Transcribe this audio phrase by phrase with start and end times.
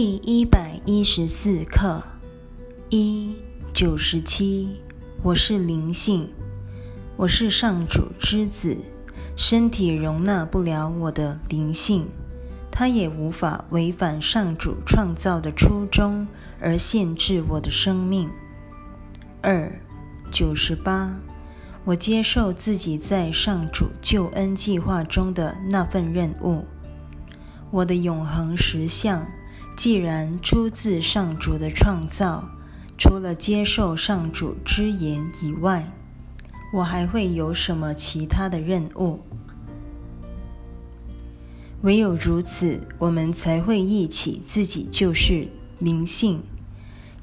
[0.00, 2.00] 第一百一十四课
[2.88, 3.34] 一
[3.74, 4.76] 九十七，
[5.24, 6.30] 我是灵性，
[7.16, 8.76] 我是上主之子，
[9.36, 12.06] 身体容纳不了我的灵性，
[12.70, 16.28] 它也无法违反上主创造的初衷
[16.60, 18.30] 而限制我的生命。
[19.42, 19.82] 二
[20.30, 21.18] 九十八，
[21.84, 26.64] 我接受自己在上主救恩计划中的那份任务，
[27.72, 29.26] 我的永恒实相。
[29.78, 32.48] 既然出自上主的创造，
[32.98, 35.92] 除了接受上主之言以外，
[36.72, 39.20] 我还会有什么其他的任务？
[41.82, 45.46] 唯有如此，我们才会忆起自己就是
[45.78, 46.42] 灵性。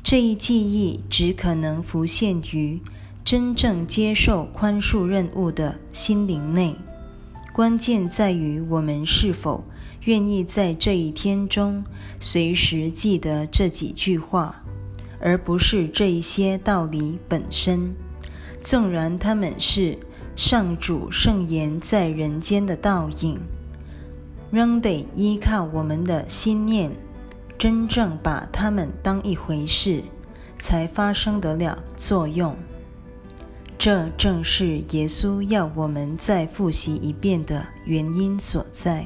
[0.02, 2.82] 这一记忆只可能浮现于
[3.26, 6.78] 真正接受宽恕任务的心灵内。
[7.56, 9.64] 关键在于我们是否。
[10.04, 11.86] 愿意在这一天中
[12.20, 14.62] 随时记得这几句话，
[15.22, 17.96] 而不是这一些道理本身。
[18.62, 19.98] 纵然他们是
[20.36, 23.40] 上主圣言在人间的倒影，
[24.52, 26.92] 仍得依靠我们的心念，
[27.58, 30.04] 真正把它们当一回事，
[30.60, 32.54] 才发生得了作用。
[33.78, 39.06] 这正是耶稣要我们再复习一遍的原因所在。